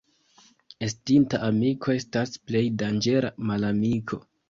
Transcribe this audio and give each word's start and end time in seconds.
Estinta 0.87 1.41
amiko 1.49 1.95
estas 1.99 2.35
plej 2.49 2.65
danĝera 2.83 3.35
malamiko. 3.53 4.25